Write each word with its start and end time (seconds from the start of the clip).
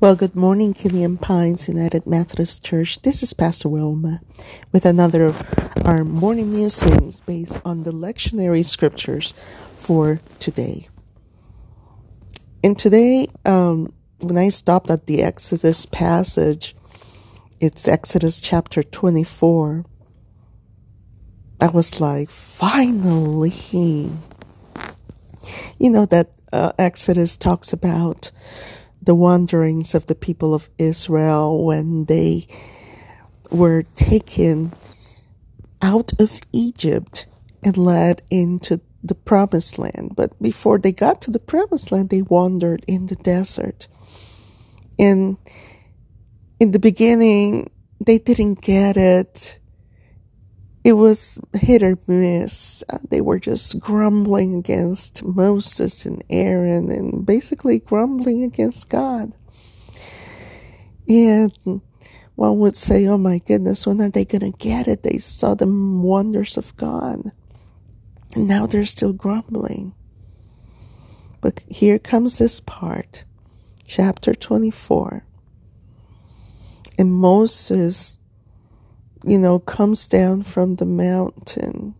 Well, 0.00 0.14
good 0.14 0.36
morning, 0.36 0.74
Killian 0.74 1.16
Pines 1.18 1.66
United 1.66 2.06
Methodist 2.06 2.64
Church. 2.64 3.02
This 3.02 3.20
is 3.24 3.32
Pastor 3.32 3.68
Wilma 3.68 4.20
with 4.70 4.86
another 4.86 5.24
of 5.24 5.42
our 5.84 6.04
morning 6.04 6.52
musings 6.52 7.18
based 7.22 7.58
on 7.64 7.82
the 7.82 7.90
lectionary 7.90 8.64
scriptures 8.64 9.34
for 9.76 10.20
today. 10.38 10.86
And 12.62 12.78
today, 12.78 13.26
um, 13.44 13.92
when 14.20 14.38
I 14.38 14.50
stopped 14.50 14.88
at 14.88 15.06
the 15.06 15.20
Exodus 15.20 15.84
passage, 15.84 16.76
it's 17.58 17.88
Exodus 17.88 18.40
chapter 18.40 18.84
24. 18.84 19.84
I 21.60 21.66
was 21.66 22.00
like, 22.00 22.30
finally. 22.30 24.12
You 25.76 25.90
know, 25.90 26.06
that 26.06 26.30
uh, 26.52 26.70
Exodus 26.78 27.36
talks 27.36 27.72
about 27.72 28.30
the 29.08 29.14
wanderings 29.14 29.94
of 29.94 30.04
the 30.04 30.14
people 30.14 30.52
of 30.52 30.68
Israel 30.76 31.64
when 31.64 32.04
they 32.04 32.46
were 33.50 33.82
taken 33.94 34.70
out 35.80 36.12
of 36.20 36.42
Egypt 36.52 37.24
and 37.64 37.78
led 37.78 38.20
into 38.28 38.82
the 39.02 39.14
promised 39.14 39.78
land. 39.78 40.14
But 40.14 40.38
before 40.42 40.78
they 40.78 40.92
got 40.92 41.22
to 41.22 41.30
the 41.30 41.38
promised 41.38 41.90
land, 41.90 42.10
they 42.10 42.20
wandered 42.20 42.84
in 42.86 43.06
the 43.06 43.16
desert. 43.16 43.88
And 44.98 45.38
in 46.60 46.72
the 46.72 46.78
beginning, 46.78 47.70
they 48.04 48.18
didn't 48.18 48.60
get 48.60 48.98
it 48.98 49.58
it 50.84 50.92
was 50.92 51.40
hit 51.54 51.82
or 51.82 51.98
miss. 52.06 52.84
Uh, 52.88 52.98
they 53.10 53.20
were 53.20 53.38
just 53.38 53.78
grumbling 53.78 54.54
against 54.54 55.24
Moses 55.24 56.06
and 56.06 56.22
Aaron 56.30 56.90
and 56.90 57.26
basically 57.26 57.78
grumbling 57.80 58.42
against 58.42 58.88
God. 58.88 59.34
And 61.08 61.52
one 62.36 62.58
would 62.58 62.76
say, 62.76 63.06
Oh 63.06 63.18
my 63.18 63.38
goodness, 63.38 63.86
when 63.86 64.00
are 64.00 64.10
they 64.10 64.24
going 64.24 64.52
to 64.52 64.58
get 64.58 64.86
it? 64.86 65.02
They 65.02 65.18
saw 65.18 65.54
the 65.54 65.66
wonders 65.66 66.56
of 66.56 66.76
God. 66.76 67.32
And 68.34 68.46
now 68.46 68.66
they're 68.66 68.84
still 68.84 69.12
grumbling. 69.12 69.94
But 71.40 71.60
here 71.68 71.98
comes 71.98 72.38
this 72.38 72.60
part, 72.60 73.24
chapter 73.84 74.34
24. 74.34 75.24
And 76.98 77.12
Moses 77.12 78.18
you 79.30 79.38
know, 79.38 79.58
comes 79.58 80.08
down 80.08 80.42
from 80.42 80.76
the 80.76 80.86
mountain 80.86 81.94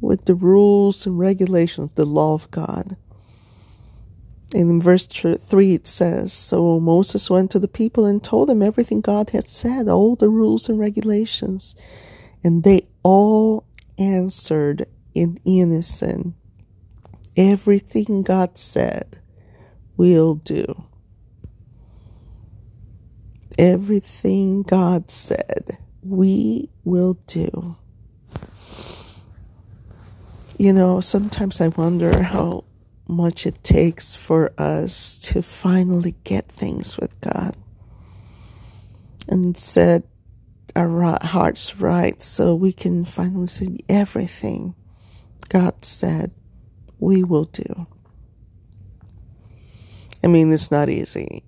with 0.00 0.26
the 0.26 0.34
rules 0.34 1.06
and 1.06 1.18
regulations, 1.18 1.92
the 1.94 2.04
law 2.04 2.34
of 2.34 2.50
God. 2.50 2.96
And 4.54 4.70
in 4.70 4.80
verse 4.80 5.06
3 5.06 5.74
it 5.74 5.86
says, 5.86 6.32
So 6.32 6.78
Moses 6.80 7.28
went 7.28 7.50
to 7.52 7.58
the 7.58 7.68
people 7.68 8.04
and 8.04 8.22
told 8.22 8.48
them 8.48 8.62
everything 8.62 9.00
God 9.00 9.30
had 9.30 9.48
said, 9.48 9.88
all 9.88 10.16
the 10.16 10.28
rules 10.28 10.68
and 10.68 10.78
regulations. 10.78 11.74
And 12.44 12.62
they 12.62 12.88
all 13.02 13.64
answered 13.98 14.86
in 15.14 15.38
unison, 15.44 16.34
Everything 17.36 18.22
God 18.22 18.56
said, 18.56 19.20
we'll 19.96 20.36
do. 20.36 20.84
Everything 23.58 24.62
God 24.62 25.10
said, 25.10 25.78
we 26.08 26.70
will 26.84 27.14
do. 27.26 27.76
You 30.58 30.72
know, 30.72 31.00
sometimes 31.00 31.60
I 31.60 31.68
wonder 31.68 32.22
how 32.22 32.64
much 33.08 33.46
it 33.46 33.62
takes 33.62 34.16
for 34.16 34.52
us 34.58 35.20
to 35.20 35.42
finally 35.42 36.14
get 36.24 36.46
things 36.46 36.96
with 36.98 37.18
God 37.20 37.56
and 39.28 39.56
set 39.56 40.04
our 40.74 41.18
hearts 41.22 41.76
right 41.80 42.20
so 42.20 42.54
we 42.54 42.72
can 42.72 43.04
finally 43.04 43.46
see 43.46 43.84
everything 43.88 44.74
God 45.48 45.84
said 45.84 46.32
we 46.98 47.22
will 47.22 47.44
do. 47.44 47.86
I 50.24 50.28
mean, 50.28 50.52
it's 50.52 50.70
not 50.70 50.88
easy. 50.88 51.44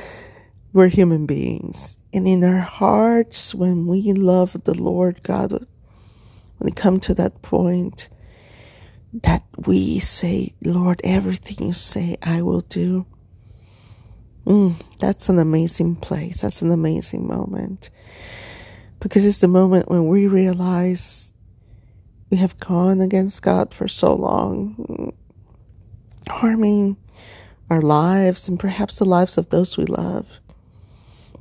We're 0.72 0.88
human 0.88 1.26
beings. 1.26 1.98
And 2.12 2.28
in 2.28 2.44
our 2.44 2.60
hearts, 2.60 3.54
when 3.54 3.86
we 3.86 4.12
love 4.12 4.56
the 4.64 4.74
Lord 4.74 5.22
God, 5.22 5.52
when 5.52 5.66
we 6.60 6.72
come 6.72 7.00
to 7.00 7.14
that 7.14 7.40
point 7.42 8.08
that 9.12 9.44
we 9.66 9.98
say, 9.98 10.52
Lord, 10.62 11.00
everything 11.04 11.66
you 11.68 11.72
say, 11.72 12.16
I 12.22 12.42
will 12.42 12.62
do. 12.62 13.06
Mm, 14.46 14.80
that's 14.98 15.28
an 15.28 15.38
amazing 15.38 15.96
place. 15.96 16.40
That's 16.40 16.62
an 16.62 16.70
amazing 16.70 17.26
moment. 17.26 17.90
Because 19.00 19.26
it's 19.26 19.40
the 19.40 19.48
moment 19.48 19.88
when 19.88 20.08
we 20.08 20.26
realize 20.26 21.32
we 22.30 22.38
have 22.38 22.58
gone 22.58 23.00
against 23.00 23.42
God 23.42 23.74
for 23.74 23.88
so 23.88 24.14
long, 24.14 25.12
harming 26.28 26.96
our 27.68 27.82
lives 27.82 28.48
and 28.48 28.58
perhaps 28.58 28.98
the 28.98 29.04
lives 29.04 29.36
of 29.36 29.50
those 29.50 29.76
we 29.76 29.84
love. 29.84 30.40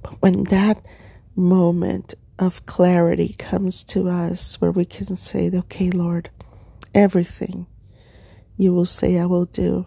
But 0.01 0.21
when 0.21 0.43
that 0.45 0.85
moment 1.35 2.15
of 2.39 2.65
clarity 2.65 3.35
comes 3.37 3.83
to 3.85 4.09
us 4.09 4.59
where 4.59 4.71
we 4.71 4.85
can 4.85 5.15
say, 5.15 5.51
okay, 5.53 5.91
Lord, 5.91 6.29
everything 6.93 7.67
you 8.57 8.73
will 8.73 8.85
say 8.85 9.19
I 9.19 9.25
will 9.25 9.45
do, 9.45 9.85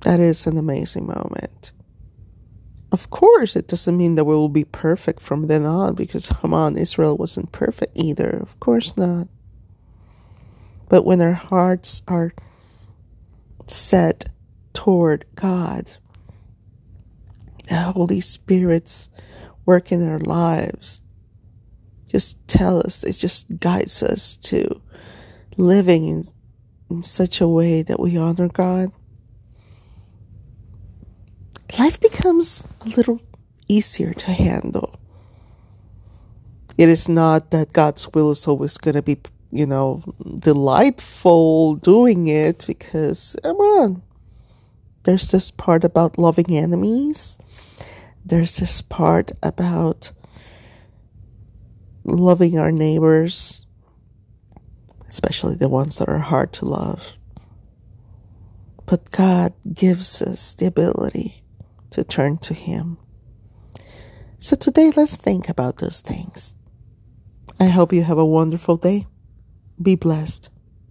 that 0.00 0.20
is 0.20 0.46
an 0.46 0.58
amazing 0.58 1.06
moment. 1.06 1.72
Of 2.90 3.10
course, 3.10 3.54
it 3.54 3.68
doesn't 3.68 3.96
mean 3.96 4.14
that 4.14 4.24
we 4.24 4.34
will 4.34 4.48
be 4.48 4.64
perfect 4.64 5.20
from 5.20 5.46
then 5.46 5.66
on 5.66 5.94
because, 5.94 6.28
come 6.28 6.54
on, 6.54 6.78
Israel 6.78 7.16
wasn't 7.16 7.52
perfect 7.52 7.92
either. 7.96 8.30
Of 8.30 8.58
course 8.60 8.96
not. 8.96 9.28
But 10.88 11.04
when 11.04 11.20
our 11.20 11.32
hearts 11.32 12.02
are 12.08 12.32
set 13.66 14.24
toward 14.72 15.26
God, 15.34 15.90
the 17.68 17.76
Holy 17.76 18.20
Spirit's 18.20 19.10
work 19.66 19.92
in 19.92 20.08
our 20.08 20.18
lives 20.18 21.00
just 22.08 22.38
tell 22.48 22.78
us, 22.84 23.04
it 23.04 23.12
just 23.12 23.46
guides 23.60 24.02
us 24.02 24.36
to 24.36 24.80
living 25.56 26.06
in, 26.08 26.22
in 26.90 27.02
such 27.02 27.40
a 27.40 27.48
way 27.48 27.82
that 27.82 28.00
we 28.00 28.16
honor 28.16 28.48
God. 28.48 28.90
Life 31.78 32.00
becomes 32.00 32.66
a 32.80 32.88
little 32.88 33.20
easier 33.68 34.14
to 34.14 34.32
handle. 34.32 34.98
It 36.78 36.88
is 36.88 37.08
not 37.08 37.50
that 37.50 37.72
God's 37.72 38.08
will 38.14 38.30
is 38.30 38.46
always 38.46 38.78
going 38.78 38.94
to 38.94 39.02
be, 39.02 39.18
you 39.50 39.66
know, 39.66 40.02
delightful 40.38 41.74
doing 41.76 42.28
it 42.28 42.64
because, 42.66 43.36
come 43.42 43.56
on, 43.56 44.02
there's 45.02 45.30
this 45.30 45.50
part 45.50 45.84
about 45.84 46.18
loving 46.18 46.56
enemies. 46.56 47.36
There's 48.24 48.56
this 48.58 48.82
part 48.82 49.32
about 49.42 50.12
loving 52.04 52.58
our 52.58 52.72
neighbors, 52.72 53.66
especially 55.06 55.56
the 55.56 55.68
ones 55.68 55.98
that 55.98 56.08
are 56.08 56.18
hard 56.18 56.52
to 56.54 56.64
love. 56.64 57.16
But 58.86 59.10
God 59.10 59.52
gives 59.72 60.22
us 60.22 60.54
the 60.54 60.66
ability 60.66 61.42
to 61.90 62.04
turn 62.04 62.38
to 62.38 62.54
Him. 62.54 62.98
So 64.38 64.56
today, 64.56 64.92
let's 64.96 65.16
think 65.16 65.48
about 65.48 65.78
those 65.78 66.00
things. 66.00 66.56
I 67.60 67.66
hope 67.66 67.92
you 67.92 68.02
have 68.04 68.18
a 68.18 68.24
wonderful 68.24 68.76
day. 68.76 69.06
Be 69.80 69.96
blessed. 69.96 70.48